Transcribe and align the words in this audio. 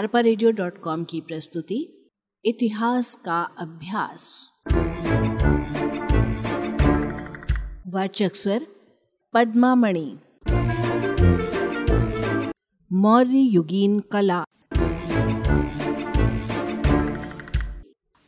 अरपा 0.00 0.22
की 1.04 1.20
प्रस्तुति, 1.20 2.08
इतिहास 2.44 3.14
का 3.14 3.42
अभ्यास। 3.42 4.52
वाचक 7.86 8.36
स्वर, 8.36 8.66
पद्मामणि। 9.34 10.18
मौर्य 12.92 13.38
युगीन 13.38 14.00
कला। 14.00 14.44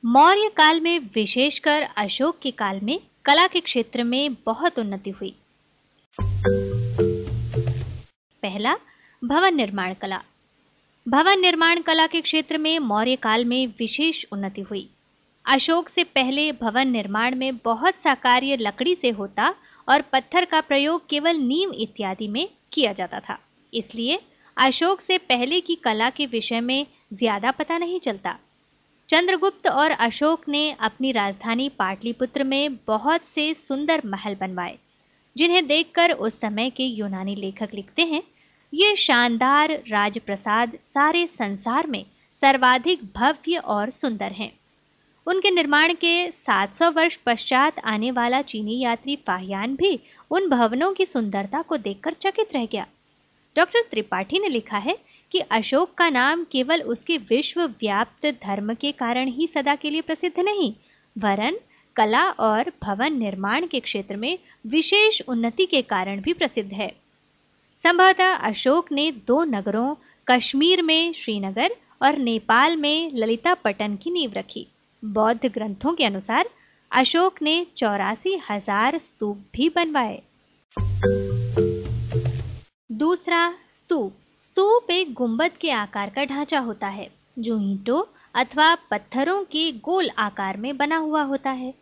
मौर्य 0.04 0.48
काल 0.48 0.80
में, 0.80 0.98
विशेषकर 0.98 1.82
अशोक 1.82 2.38
के 2.42 2.50
काल 2.50 2.80
में, 2.80 3.00
कला 3.24 3.46
के 3.46 3.60
क्षेत्र 3.60 4.04
में 4.04 4.34
बहुत 4.46 4.78
उन्नति 4.78 5.10
हुई। 5.10 5.36
पहला, 8.42 8.74
भवन 9.24 9.54
निर्माण 9.54 9.94
कला। 9.94 10.22
भवन 11.06 11.40
निर्माण 11.40 11.80
कला 11.82 12.06
के 12.06 12.20
क्षेत्र 12.20 12.58
में 12.58 12.78
मौर्य 12.78 13.16
काल 13.16 13.44
में 13.44 13.66
विशेष 13.78 14.24
उन्नति 14.32 14.60
हुई। 14.60 14.88
अशोक 15.46 15.88
से 15.88 16.04
पहले 16.04 16.50
भवन 16.52 16.88
निर्माण 16.88 17.34
में 17.34 17.56
बहुत 17.64 17.94
सा 17.94 18.14
कार्य 18.16 18.56
लकड़ी 18.56 18.94
से 18.94 19.10
होता 19.10 19.54
और 19.88 20.02
पत्थर 20.02 20.44
का 20.44 20.60
प्रयोग 20.60 21.08
केवल 21.08 21.36
नीम 21.38 21.72
इत्यादि 21.74 22.28
में 22.28 22.48
किया 22.72 22.92
जाता 22.92 23.20
था। 23.20 23.38
इसलिए 23.72 24.18
अशोक 24.56 25.00
से 25.00 25.18
पहले 25.18 25.60
की 25.60 25.74
कला 25.74 26.10
के 26.10 26.26
विषय 26.26 26.60
में 26.60 26.86
ज़्यादा 27.12 27.50
पता 27.50 27.78
नहीं 27.78 28.00
चलता। 28.00 28.38
चंद्रगुप्त 29.08 29.66
और 29.66 29.90
अशोक 29.90 30.48
ने 30.48 30.70
अपनी 30.80 31.12
राजधानी 31.12 31.68
पाटलिपुत्र 31.68 32.44
में 32.44 32.76
बहुत 32.86 33.26
से 33.34 33.52
सुंदर 33.54 34.02
महल 34.06 34.36
बनवाए, 34.40 34.78
जिन्हें 35.36 35.66
देखकर 35.66 36.12
उस 36.12 36.40
समय 36.40 36.70
के 36.70 36.84
यूनानी 36.84 37.34
लेखक 37.36 37.74
लिखते 37.74 38.02
हैं 38.04 38.22
ये 38.72 38.94
शानदार 38.96 39.72
राजप्रसाद 39.88 40.72
सारे 40.84 41.26
संसार 41.26 41.86
में 41.86 42.04
सर्वाधिक 42.42 43.00
भव्य 43.16 43.56
और 43.56 43.90
सुंदर 43.90 44.32
हैं। 44.32 44.50
उनके 45.26 45.50
निर्माण 45.50 45.92
के 45.94 46.30
700 46.46 46.90
वर्ष 46.90 47.16
पश्चात 47.16 47.78
आने 47.78 48.10
वाला 48.10 48.40
चीनी 48.42 48.78
यात्री 48.78 49.16
फाहियान 49.16 49.74
भी 49.76 49.98
उन 50.30 50.48
भवनों 50.48 50.92
की 50.92 51.06
सुंदरता 51.06 51.62
को 51.62 51.76
देखकर 51.76 52.12
चकित 52.12 52.54
रह 52.54 52.66
गया। 52.66 52.86
डॉक्टर 53.56 53.82
त्रिपाठी 53.90 54.38
ने 54.38 54.48
लिखा 54.48 54.78
है 54.78 54.96
कि 55.32 55.40
अशोक 55.40 55.94
का 55.94 56.08
नाम 56.08 56.44
केवल 56.44 56.82
उसके 56.82 57.16
विश्व 57.16 57.62
व्याप्त 57.80 58.26
धर्म 58.44 58.74
के 58.74 58.92
कारण 58.92 59.28
ही 59.28 59.46
सदा 59.46 59.74
के 59.74 59.90
लिए 59.90 60.00
प्रसिद्ध 60.00 60.38
नहीं, 60.40 60.72
वरन 61.16 61.58
कला 61.96 62.24
और 62.30 62.72
भवन 62.82 63.18
निर्माण 63.18 63.66
के 63.66 63.80
क्षेत्र 63.80 64.16
में 64.16 64.38
विशेष 64.66 65.20
उन्नति 65.28 65.66
के 65.66 65.82
कारण 65.82 66.20
भी 66.20 66.32
प्रसिद्ध 66.32 66.72
है। 66.72 67.01
संभवतः 67.84 68.34
अशोक 68.38 68.90
ने 68.92 69.10
दो 69.26 69.42
नगरों, 69.44 69.94
कश्मीर 70.26 70.82
में 70.82 71.12
श्रीनगर 71.12 71.70
और 72.02 72.18
नेपाल 72.18 72.76
में 72.76 73.10
ललिता 73.14 73.54
पटन 73.54 73.96
की 73.96 74.10
नींव 74.10 74.32
रखी। 74.32 74.66
बौद्ध 75.02 75.46
ग्रंथों 75.46 75.94
के 75.94 76.04
अनुसार, 76.04 76.48
अशोक 76.90 77.42
ने 77.42 77.66
चौरासी 77.76 78.36
हज़ार 78.50 78.98
स्तूप 78.98 79.42
भी 79.54 79.68
बनवाए। 79.68 80.22
दूसरा, 82.92 83.52
स्तूप। 83.72 84.14
स्तूप 84.42 84.90
एक 84.90 85.12
गुंबद 85.14 85.56
के 85.60 85.70
आकार 85.72 86.10
का 86.10 86.24
ढांचा 86.24 86.58
होता 86.60 86.88
है, 86.88 87.10
जो 87.38 87.60
ईंटों 87.60 88.02
अथवा 88.34 88.74
पत्थरों 88.90 89.42
के 89.44 89.70
गोल 89.80 90.10
आकार 90.18 90.56
में 90.56 90.76
बना 90.76 90.96
हुआ 91.00 91.22
होता 91.24 91.50
है। 91.50 91.74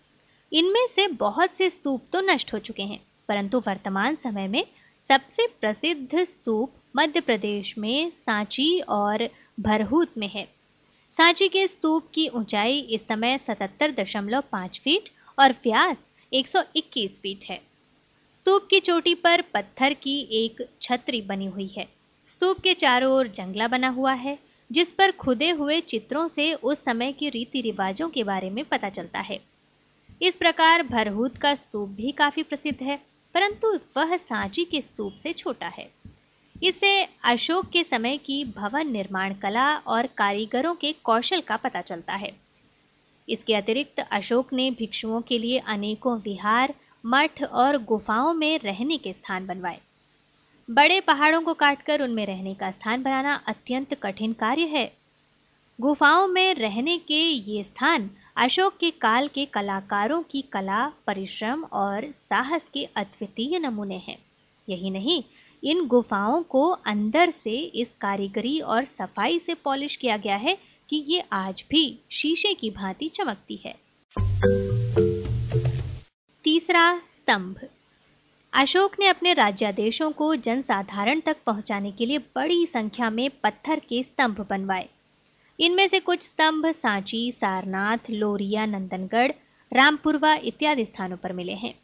इनमें 0.52 0.86
से 0.96 1.06
बहुत 1.08 1.50
से 1.50 1.70
स्तूप 1.70 2.02
तो 2.12 2.20
नष्ट 2.22 2.52
हो 2.54 2.58
चुके 2.58 2.82
हैं, 2.82 3.00
परंतु 3.28 3.62
वर्तमान 3.66 4.16
समय 4.22 4.48
में 4.48 4.64
सबसे 5.12 5.46
प्रसिद्ध 5.46 6.24
स्तूप 6.24 6.72
मध्य 6.96 7.20
प्रदेश 7.20 7.78
में 7.78 8.10
सांची 8.10 8.80
और 8.80 9.28
भरहूत 9.60 10.18
में 10.18 10.28
है। 10.28 10.44
सांची 11.16 11.48
के 11.48 11.68
स्तूप 11.68 12.08
की 12.14 12.28
ऊंचाई 12.28 12.78
इस 12.80 13.06
समय 13.08 13.38
77.5 13.38 14.80
फीट 14.80 15.08
और 15.38 15.52
व्यास 15.52 15.96
121 16.32 17.10
फीट 17.10 17.44
है। 17.44 17.60
स्तूप 18.34 18.66
की 18.70 18.80
चोटी 18.80 19.14
पर 19.14 19.40
पत्थर 19.40 19.94
की 19.94 20.28
एक 20.30 20.68
छतरी 20.82 21.22
बनी 21.22 21.46
हुई 21.46 21.70
है। 21.76 21.88
स्तूप 22.28 22.60
के 22.60 22.74
चारों 22.74 23.12
ओर 23.12 23.28
जंगला 23.28 23.68
बना 23.68 23.88
हुआ 23.88 24.12
है, 24.12 24.38
जिस 24.72 24.92
पर 24.92 25.10
खुदे 25.10 25.50
हुए 25.50 25.80
चित्रों 25.80 26.28
से 26.28 26.54
उस 26.54 26.84
समय 26.84 27.12
के 27.12 27.28
रीति 27.28 27.60
रिवाजों 27.60 28.08
के 28.08 28.24
बारे 28.24 28.50
में 28.50 28.64
पता 28.64 28.88
चलता 28.88 29.20
है। 29.20 29.40
इस 30.22 30.36
प्रकार 30.36 30.82
भरहूत 30.82 31.36
का 31.36 31.54
स्तूप 31.54 31.88
भी 31.88 32.12
काफ़ी 32.12 32.42
प्रसिद्ध 32.42 32.82
है। 32.82 33.09
परंतु 33.34 33.78
वह 33.96 34.16
सांची 34.16 34.64
के 34.64 34.80
स्तूप 34.80 35.14
से 35.14 35.32
छोटा 35.32 35.68
है। 35.68 35.88
इससे 36.62 37.08
अशोक 37.24 37.70
के 37.70 37.84
समय 37.84 38.16
की 38.18 38.44
भवन 38.44 38.90
निर्माण 38.90 39.34
कला 39.34 39.76
और 39.76 40.06
कारीगरों 40.06 40.74
के 40.74 40.92
कौशल 40.92 41.40
का 41.40 41.56
पता 41.56 41.80
चलता 41.80 42.14
है। 42.14 42.32
इसके 43.28 43.54
अतिरिक्त 43.54 44.00
अशोक 44.00 44.52
ने 44.52 44.70
भिक्षुओं 44.70 45.20
के 45.20 45.38
लिए 45.38 45.58
अनेकों 45.58 46.18
विहार, 46.18 46.74
मठ 47.06 47.42
और 47.42 47.76
गुफाओं 47.76 48.34
में 48.34 48.58
रहने 48.58 48.98
के 48.98 49.12
स्थान 49.12 49.46
बनवाए। 49.46 49.80
बड़े 50.70 51.00
पहाड़ों 51.00 51.40
को 51.40 51.54
काटकर 51.54 52.02
उनमें 52.02 52.26
रहने 52.26 52.54
का 52.54 52.70
स्थान 52.70 53.02
बनाना 53.02 53.34
अत्यंत 53.46 53.94
कठिन 53.94 54.32
कार्य 54.32 54.62
है। 54.62 54.92
गुफाओं 55.80 56.26
में 56.28 56.54
रहने 56.54 56.98
के 56.98 57.22
ये 57.22 57.62
स्थान 57.64 58.10
अशोक 58.36 58.76
के 58.76 58.90
काल 58.90 59.28
के 59.28 59.44
कलाकारों 59.44 60.22
की 60.22 60.42
कला, 60.42 60.92
परिश्रम 61.06 61.64
और 61.64 62.06
साहस 62.30 62.62
के 62.74 62.84
अद्वितीय 62.84 63.58
नमूने 63.58 63.96
हैं। 63.96 64.16
यही 64.68 64.90
नहीं, 64.90 65.22
इन 65.64 65.86
गुफाओं 65.86 66.42
को 66.42 66.68
अंदर 66.68 67.32
से 67.44 67.50
इस 67.50 67.88
कारीगरी 68.00 68.60
और 68.60 68.84
सफ़ाई 68.84 69.38
से 69.38 69.54
पॉलिश 69.54 69.96
किया 69.96 70.16
गया 70.16 70.36
है 70.36 70.56
कि 70.88 71.04
ये 71.08 71.24
आज 71.32 71.64
भी 71.70 71.98
शीशे 72.10 72.54
की 72.54 72.70
भांति 72.70 73.08
चमकती 73.08 73.56
है। 73.56 73.74
तीसरा 76.44 76.98
स्तंभ। 76.98 77.60
अशोक 78.52 78.96
ने 79.00 79.06
अपने 79.06 79.32
राज्यादेशों 79.32 80.10
को 80.12 80.34
जनसाधारण 80.36 81.20
तक 81.20 81.36
पहुँचाने 81.46 81.92
के 81.92 82.06
लिए 82.06 82.18
बड़ी 82.18 82.66
संख्या 82.66 83.10
में 83.10 83.30
पत्थर 83.42 83.78
के 83.78 84.02
स्तंभ 84.02 84.46
बनवाए। 84.50 84.88
इनमें 85.60 85.88
से 85.88 86.00
कुछ 86.00 86.22
स्तंभ, 86.22 86.66
सांची, 86.66 87.32
सारनाथ, 87.32 87.98
लोरिया, 88.10 88.66
नंदनगढ़, 88.66 89.32
रामपुरवा 89.72 90.34
इत्यादि 90.34 90.84
स्थानों 90.84 91.16
पर 91.16 91.32
मिले 91.32 91.52
हैं। 91.52 91.74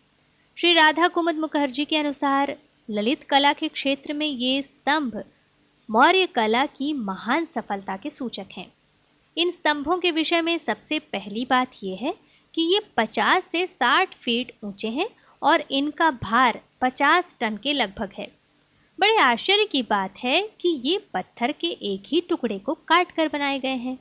श्री 0.58 0.72
राधा 0.72 1.08
कुमद 1.08 1.34
मुखर्जी 1.34 1.84
के 1.84 1.96
अनुसार 1.96 2.56
ललित 2.90 3.22
कला 3.22 3.52
के 3.52 3.68
क्षेत्र 3.68 4.12
में 4.12 4.26
ये 4.26 4.62
स्तंभ 4.62 5.24
मौर्य 5.90 6.26
कला 6.26 6.66
की 6.66 6.92
महान 6.92 7.46
सफलता 7.54 7.96
के 7.96 8.10
सूचक 8.10 8.46
हैं। 8.56 8.72
इन 9.36 9.50
स्तंभों 9.50 9.98
के 9.98 10.10
विषय 10.10 10.40
में 10.40 10.58
सबसे 10.58 10.98
पहली 10.98 11.44
बात 11.44 11.70
यह 11.82 11.98
है 12.00 12.14
कि 12.54 12.74
ये 12.74 12.80
50 12.96 13.42
से 13.52 13.66
60 13.66 14.14
फीट 14.14 14.52
ऊँचे 14.64 14.88
हैं 14.88 15.08
और 15.42 15.64
इनका 15.70 16.10
भार 16.10 16.60
50 16.82 17.38
टन 17.40 17.56
के 17.56 17.72
लगभग 17.72 18.10
है। 18.18 18.35
बड़े 18.98 19.16
आश्चर्य 19.16 19.64
की 19.64 19.82
बात 19.82 20.14
है 20.18 20.50
कि 20.60 20.68
ये 20.84 20.98
पत्थर 21.14 21.52
के 21.52 21.66
एक 21.66 22.02
ही 22.06 22.20
टुकड़े 22.20 22.58
को 22.58 22.74
काट 22.74 23.10
कर 23.10 23.28
बनाए 23.28 23.58
गए 23.58 23.76
हैं। 23.76 23.98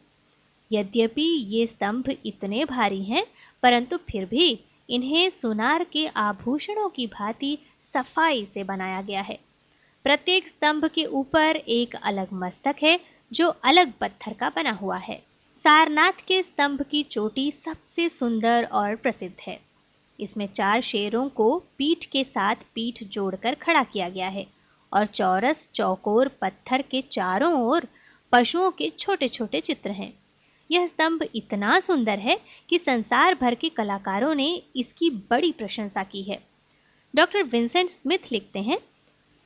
यद्यपि 0.72 1.22
ये 1.22 1.66
स्तंभ 1.68 2.10
इतने 2.26 2.66
भारी 2.66 3.04
हैं, 3.04 3.26
परंतु 3.64 3.98
फिर 3.98 4.26
भी 4.26 4.60
इन्हें 4.90 5.30
सुनार 5.30 5.84
के 5.84 6.08
आभूषणों 6.08 6.90
की 6.90 7.08
भांति 7.08 7.58
सफ़ाई 7.94 8.48
से 8.54 8.64
बनाया 8.64 9.02
गया 9.02 9.22
है। 9.22 9.40
प्रत्येक 10.04 10.48
स्तंभ 10.48 10.86
के 10.86 11.06
ऊपर 11.06 11.56
एक 11.56 11.96
अलग 11.96 12.28
मस्तक 12.34 12.76
है, 12.84 13.00
जो 13.34 13.48
अलग 13.48 13.94
पत्थर 14.02 14.34
का 14.34 14.50
बना 14.50 14.72
हुआ 14.72 14.98
है। 14.98 15.24
सारनाथ 15.64 16.26
के 16.28 16.42
स्तंभ 16.44 16.82
की 16.82 17.04
चोटी 17.04 17.52
सबसे 17.52 18.10
सुंदर 18.10 18.68
और 18.72 18.96
प्रसिद्ध 18.96 19.36
है। 19.48 19.60
इसमें 20.20 20.48
चार 20.48 20.82
शेरों 20.82 21.30
को 21.30 21.60
पीठ 21.78 22.06
के 22.06 22.24
साथ 22.24 22.56
पीठ 22.56 23.04
जोड़कर 23.04 23.56
खड़ा 23.56 23.84
किया 23.84 24.10
गया 24.10 24.28
है। 24.28 24.56
और 24.94 25.06
चौरस 25.06 25.68
चौकोर 25.76 26.28
पत्थर 26.42 26.82
के 26.82 27.02
चारों 27.12 27.54
ओर 27.62 27.88
पशुओं 28.34 28.72
के 28.72 28.90
छोटे 29.00 29.28
छोटे 29.28 29.62
चित्र 29.62 29.92
हैं। 29.92 30.14
यह 30.70 30.88
स्तंभ 30.88 31.24
इतना 31.36 31.80
सुंदर 31.80 32.20
है 32.20 32.40
कि 32.70 32.80
संसार 32.80 33.36
भर 33.36 33.56
के 33.56 33.70
कलाकारों 33.70 34.34
ने 34.36 34.50
इसकी 34.76 35.10
बड़ी 35.30 35.52
प्रशंसा 35.52 36.04
की 36.04 36.24
है। 36.24 36.40
डॉक्टर 37.14 37.44
विंसेंट 37.44 37.90
स्मिथ 37.90 38.32
लिखते 38.32 38.60
हैं, 38.60 38.78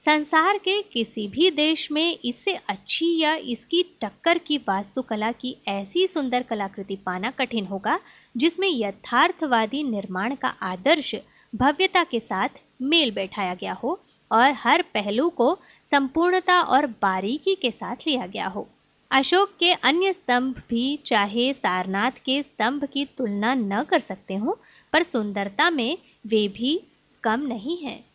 संसार 0.05 0.57
के 0.57 0.81
किसी 0.83 1.27
भी 1.27 1.49
देश 1.51 1.91
में 1.91 2.17
इससे 2.25 2.53
अच्छी 2.69 3.17
या 3.19 3.35
इसकी 3.35 3.83
टक्कर 4.01 4.37
की 4.37 4.57
वास्तुकला 4.57 5.31
की 5.31 5.55
ऐसी 5.67 6.07
सुंदर 6.07 6.43
कलाकृति 6.43 6.95
पाना 6.95 7.31
कठिन 7.31 7.65
होगा, 7.65 7.99
जिसमें 8.37 8.69
यथार्थवादी 8.69 9.83
निर्माण 9.83 10.35
का 10.35 10.47
आदर्श 10.47 11.15
भव्यता 11.53 12.03
के 12.03 12.19
साथ 12.19 12.59
मेल 12.81 13.11
बैठाया 13.11 13.53
गया 13.53 13.73
हो। 13.73 13.99
और 14.31 14.51
हर 14.51 14.81
पहलू 14.81 15.29
को 15.29 15.57
संपूर्णता 15.91 16.61
और 16.61 16.85
बारीकी 16.85 17.55
के 17.55 17.71
साथ 17.71 17.95
लिया 18.07 18.27
गया 18.27 18.47
हो। 18.47 18.67
अशोक 19.11 19.49
के 19.59 19.73
अन्य 19.73 20.13
स्तंभ 20.13 20.61
भी 20.69 20.99
चाहे 21.05 21.53
सारनाथ 21.53 22.11
के 22.25 22.43
स्तंभ 22.43 22.83
की 22.83 23.05
तुलना 23.05 23.53
न 23.53 23.83
कर 23.83 23.99
सकते 23.99 24.35
हो, 24.35 24.59
पर 24.93 25.03
सुंदरता 25.03 25.69
में 25.69 25.97
वे 26.27 26.47
भी 26.47 26.81
कम 27.23 27.39
नहीं 27.39 27.77
हैं। 27.77 28.05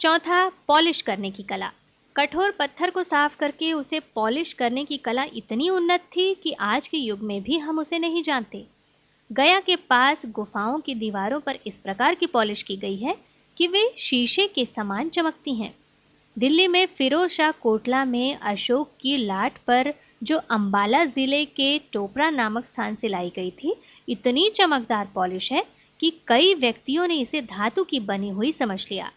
चौथा, 0.00 0.48
पॉलिश 0.48 1.02
करने 1.02 1.30
की 1.30 1.42
कला। 1.42 1.70
कठोर 2.16 2.50
पत्थर 2.50 2.90
को 2.90 3.02
साफ़ 3.02 3.36
करके 3.36 3.72
उसे 3.72 4.00
पॉलिश 4.00 4.52
करने 4.52 4.84
की 4.84 4.96
कला 4.96 5.24
इतनी 5.24 5.68
उन्नत 5.68 6.00
थी 6.00 6.34
कि 6.34 6.52
आज 6.52 6.88
के 6.88 6.96
युग 6.96 7.20
में 7.20 7.42
भी 7.42 7.58
हम 7.58 7.78
उसे 7.78 7.98
नहीं 7.98 8.22
जानते। 8.22 8.64
गया 9.32 9.60
के 9.60 9.76
पास 9.76 10.22
गुफाओं 10.26 10.80
की 10.80 10.94
दीवारों 10.94 11.40
पर 11.40 11.58
इस 11.66 11.78
प्रकार 11.78 12.14
की 12.14 12.26
पॉलिश 12.26 12.62
की 12.62 12.76
गई 12.76 12.96
है 12.96 13.31
कि 13.62 13.66
वे 13.68 13.82
शीशे 13.98 14.46
के 14.46 14.64
समान 14.64 15.08
चमकती 15.08 15.54
हैं। 15.54 15.74
दिल्ली 16.38 16.68
में 16.68 16.86
फिरोज 16.86 17.30
शाह 17.30 17.50
कोटला 17.50 18.04
में 18.04 18.36
अशोक 18.36 18.90
की 19.00 19.16
लाट 19.16 19.58
पर, 19.58 19.92
जो 20.22 20.36
अंबाला 20.36 21.04
ज़िले 21.04 21.44
के 21.44 21.78
टोपरा 21.92 22.30
नामक 22.30 22.64
स्थान 22.64 22.94
से 22.94 23.08
लाई 23.08 23.32
गई 23.36 23.50
थी, 23.50 23.74
इतनी 24.08 24.48
चमकदार 24.50 25.08
पॉलिश 25.14 25.52
है 25.52 25.64
कि 26.00 26.12
कई 26.26 26.54
व्यक्तियों 26.54 27.06
ने 27.06 27.14
इसे 27.14 27.40
धातु 27.42 27.84
की 27.84 28.00
बनी 28.00 28.28
हुई 28.28 28.52
समझ 28.52 28.80
लिया। 28.90 29.10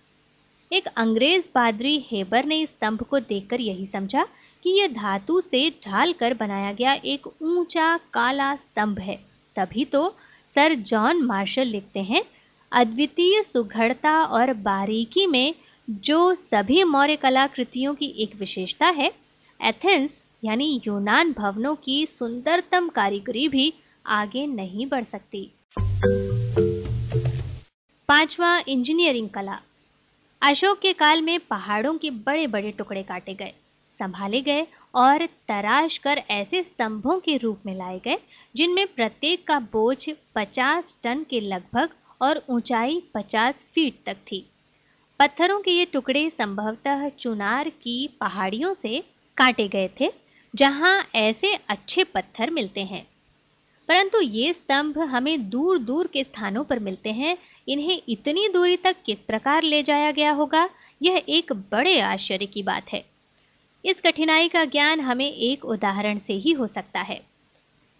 एक 0.71 0.87
अंग्रेज़ 0.87 1.45
पादरी 1.55 1.97
हेबर 2.11 2.45
ने 2.45 2.59
इस 2.59 2.69
स्तंभ 2.69 3.01
को 3.01 3.19
देखकर 3.19 3.61
यही 3.61 3.85
समझा 3.85 4.27
कि 4.65 4.79
यह 4.79 4.87
धातु 4.87 5.41
से 5.41 5.69
ढाल 5.87 6.13
कर 6.13 6.33
बनाया 6.33 6.71
गया 6.73 6.93
एक 6.93 7.27
ऊँचा 7.41 7.97
काला 8.13 8.55
स्तंभ 8.55 8.99
है। 8.99 9.19
तभी 9.55 9.85
तो 9.85 10.09
सर 10.55 10.75
जॉन 10.75 11.23
मार्शल 11.23 11.67
लिखते 11.67 11.99
हैं 11.99 12.23
अद्वितीय 12.75 13.41
सुघड़ता 13.43 14.11
और 14.25 14.51
बारीकी 14.53 15.25
में 15.27 15.53
जो 15.89 16.33
सभी 16.35 16.83
मौर्य 16.83 17.15
कलाकृतियों 17.15 17.93
की 17.95 18.05
एक 18.05 18.35
विशेषता 18.35 18.87
है 18.87 19.11
एथेंस 19.59 20.09
यानी 20.43 20.81
यूनान 20.87 21.31
भवनों 21.31 21.75
की 21.75 22.05
सुंदरतम 22.05 22.89
कारीगरी 22.89 23.47
भी 23.47 23.73
आगे 24.05 24.45
नहीं 24.47 24.87
बढ़ 24.87 25.03
सकती। 25.03 25.51
पांचवा 28.09 28.57
इंजीनियरिंग 28.67 29.29
कला। 29.29 29.59
अशोक 30.41 30.79
के 30.79 30.93
काल 30.93 31.21
में 31.21 31.39
पहाड़ों 31.39 31.97
के 31.97 32.09
बड़े 32.09 32.47
बड़े 32.47 32.71
टुकड़े 32.71 33.03
काटे 33.03 33.33
गए, 33.33 33.53
संभाले 33.99 34.41
गए 34.41 34.67
और 34.95 35.25
तराश 35.47 35.97
कर 35.97 36.21
ऐसे 36.31 36.63
स्तंभों 36.63 37.19
के 37.19 37.37
रूप 37.37 37.59
में 37.65 37.75
लाए 37.75 37.99
गए, 38.05 38.17
जिनमें 38.55 38.87
प्रत्येक 38.87 39.47
का 39.47 39.59
बोझ 39.59 40.09
50 40.35 40.95
टन 41.03 41.25
के 41.29 41.39
लगभग 41.39 41.89
और 42.21 42.43
ऊंचाई 42.49 43.03
50 43.13 43.55
फीट 43.55 43.95
तक 44.05 44.15
थी। 44.15 44.45
पत्थरों 45.19 45.61
के 45.61 45.71
ये 45.71 45.85
टुकड़े 45.85 46.29
संभवतः 46.29 47.09
चुनार 47.09 47.69
की 47.69 48.09
पहाड़ियों 48.19 48.73
से 48.73 49.03
काटे 49.37 49.67
गए 49.67 49.89
थे, 50.01 50.11
जहाँ 50.55 51.07
ऐसे 51.15 51.59
अच्छे 51.67 52.03
पत्थर 52.03 52.49
मिलते 52.49 52.81
हैं। 52.81 53.07
परंतु 53.87 54.21
ये 54.21 54.53
स्तंभ 54.53 54.99
हमें 54.99 55.49
दूर 55.49 55.77
दूर 55.77 56.07
के 56.07 56.23
स्थानों 56.23 56.63
पर 56.63 56.79
मिलते 56.79 57.09
हैं। 57.09 57.37
इन्हें 57.67 58.01
इतनी 58.09 58.49
दूरी 58.49 58.77
तक 58.77 58.95
किस 59.05 59.23
प्रकार 59.23 59.63
ले 59.63 59.83
जाया 59.83 60.11
गया 60.11 60.31
होगा, 60.31 60.69
यह 61.01 61.23
एक 61.29 61.53
बड़े 61.53 61.99
आश्चर्य 61.99 62.45
की 62.45 62.63
बात 62.63 62.89
है। 62.89 63.05
इस 63.85 64.01
कठिनाई 64.01 64.47
का 64.47 64.65
ज्ञान 64.65 64.99
हमें 64.99 65.33
एक 65.33 65.65
उदाहरण 65.65 66.19
से 66.19 66.33
ही 66.33 66.51
हो 66.51 66.67
सकता 66.67 67.01
है। 67.01 67.34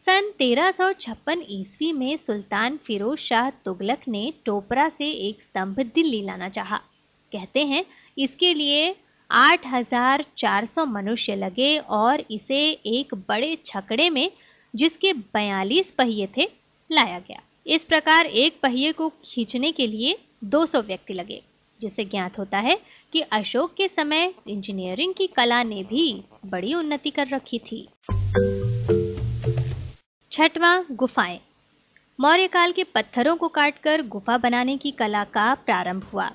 सन 0.07 0.29
1356 0.41 1.43
ईस्वी 1.49 1.91
में 1.91 2.17
सुल्तान 2.17 2.75
फिरोज 2.77 3.17
शाह 3.19 3.49
तुगलक 3.65 4.01
ने 4.07 4.33
टोपरा 4.45 4.87
से 4.89 5.09
एक 5.27 5.41
स्तंभ 5.41 5.79
दिल्ली 5.95 6.21
लाना 6.21 6.49
चाहा। 6.49 6.77
कहते 7.31 7.63
हैं 7.65 7.83
इसके 8.17 8.53
लिए 8.53 8.95
8,400 9.29 10.85
मनुष्य 10.87 11.35
लगे 11.35 11.77
और 11.77 12.23
इसे 12.31 12.59
एक 12.87 13.13
बड़े 13.29 13.57
छकड़े 13.65 14.09
में 14.09 14.29
जिसके 14.73 15.13
42 15.35 15.91
पहिए 15.91 16.27
थे 16.37 16.47
लाया 16.89 17.19
गया 17.19 17.41
इस 17.65 17.85
प्रकार 17.85 18.25
एक 18.25 18.59
पहिए 18.63 18.91
को 18.91 19.09
खींचने 19.25 19.71
के 19.71 19.87
लिए 19.87 20.17
200 20.53 20.83
व्यक्ति 20.85 21.13
लगे 21.13 21.41
जिससे 21.79 22.05
ज्ञात 22.05 22.37
होता 22.39 22.59
है 22.59 22.77
कि 23.13 23.21
अशोक 23.33 23.73
के 23.73 23.87
समय 23.87 24.33
इंजीनियरिंग 24.47 25.13
की 25.13 25.27
कला 25.27 25.63
ने 25.63 25.83
भी 25.83 26.05
बड़ी 26.45 26.73
उन्नति 26.73 27.09
कर 27.09 27.27
रखी 27.27 27.59
थी 27.59 27.87
छठवां 30.35 30.83
गुफाएँ। 30.91 31.39
मौर्य 32.19 32.47
काल 32.47 32.71
के 32.71 32.83
पत्थरों 32.83 33.35
को 33.35 33.47
काटकर 33.47 34.01
गुफा 34.01 34.37
बनाने 34.37 34.77
की 34.77 34.91
कला 34.91 35.23
का 35.23 35.55
प्रारंभ 35.55 36.03
हुआ। 36.03 36.31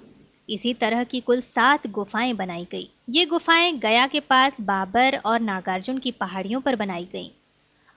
इसी 0.50 0.74
तरह 0.74 1.04
की 1.04 1.20
कुल 1.20 1.40
सात 1.40 1.86
गुफाएँ 1.86 2.32
बनाई 2.32 2.66
गई। 2.72 2.90
ये 3.10 3.26
गुफाएँ 3.26 3.78
गया 3.78 4.06
के 4.06 4.20
पास 4.20 4.52
बाबर 4.60 5.16
और 5.16 5.40
नागार्जुन 5.40 5.98
की 5.98 6.10
पहाड़ियों 6.10 6.60
पर 6.60 6.76
बनाई 6.76 7.08
गईं। 7.12 7.30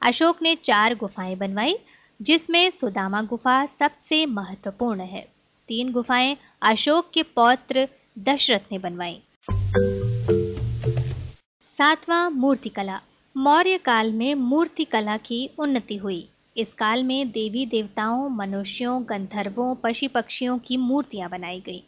अशोक 0.02 0.42
ने 0.42 0.56
चार 0.56 0.96
गुफाएँ 0.96 1.36
बनवाई, 1.36 1.80
जिसमें 2.22 2.72
सुदामा 2.72 3.22
गुफा 3.22 3.66
सबसे 3.66 4.26
महत्वपूर्ण 4.26 5.02
है। 5.02 5.28
तीन 5.68 5.92
गुफाएँ 5.92 6.38
अशोक 6.62 7.12
के 7.14 7.24
पौत्र 7.24 7.88
दशरथ 8.20 8.72
ने 8.72 8.80
बनवाई। 8.80 9.22
सातवां 11.78 12.32
मूर्तिकला। 12.32 13.02
मौर्य 13.38 13.78
काल 13.78 14.12
में 14.14 14.36
मूर्ति 14.36 14.84
कला 14.86 15.18
की 15.18 15.50
उन्नति 15.60 15.98
हुई। 15.98 16.28
इस 16.58 16.74
काल 16.74 17.04
में 17.04 17.32
देवी 17.32 17.66
देवताओं, 17.66 18.30
मनुष्यों, 18.30 19.04
गंधर्वों 19.04 19.76
पशु 19.76 20.08
पक्षियों 20.14 20.58
की 20.60 20.78
मूर्तियाँ 20.78 21.30
बनाई 21.30 21.60
गई। 21.60 21.84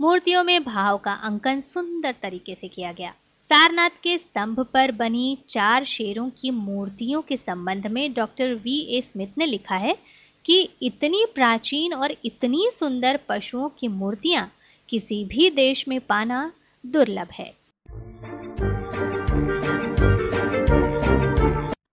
मूर्तियों 0.00 0.44
में 0.44 0.64
भाव 0.64 0.98
का 0.98 1.12
अंकन 1.12 1.60
सुंदर 1.60 2.14
तरीके 2.22 2.54
से 2.54 2.68
किया 2.68 2.92
गया। 2.92 3.10
सारनाथ 3.50 3.90
के 3.90 4.18
स्तंभ 4.18 4.60
पर 4.60 4.92
बनी 4.92 5.38
चार 5.48 5.84
शेरों 5.84 6.30
की 6.30 6.50
मूर्तियों 6.50 7.22
के 7.22 7.36
संबंध 7.36 7.86
में 7.86 8.12
डॉक्टर 8.12 8.54
वी 8.54 8.78
ए 8.80 9.00
स्मिथ 9.00 9.38
ने 9.38 9.46
लिखा 9.46 9.76
है 9.76 9.96
कि 10.44 10.70
इतनी 10.82 11.26
प्राचीन 11.34 11.94
और 11.94 12.16
इतनी 12.24 12.70
सुंदर 12.72 13.20
पशुओं 13.28 13.68
की 13.68 13.88
मूर्तियाँ 13.88 14.52
किसी 14.88 15.24
भी 15.24 15.50
देश 15.50 15.88
में 15.88 16.00
पाना 16.00 16.52
दुर्लभ 16.86 17.28
है। 17.32 17.65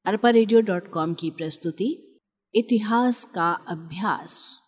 अरपा 0.05 0.31
की 1.13 1.29
प्रस्तुति 1.29 2.19
इतिहास 2.55 3.25
का 3.25 3.51
अभ्यास। 3.51 4.59